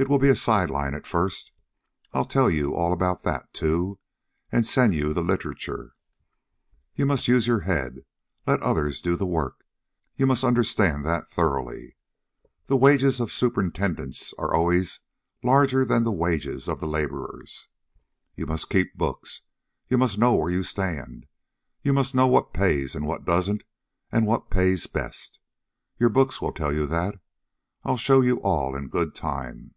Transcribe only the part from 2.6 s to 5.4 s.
all about that, too, and send you the